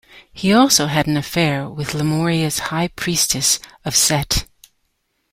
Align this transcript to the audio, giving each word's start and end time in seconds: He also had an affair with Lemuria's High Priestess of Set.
He 0.33 0.51
also 0.51 0.87
had 0.87 1.05
an 1.05 1.15
affair 1.15 1.69
with 1.69 1.93
Lemuria's 1.93 2.57
High 2.57 2.87
Priestess 2.87 3.59
of 3.85 3.95
Set. 3.95 4.47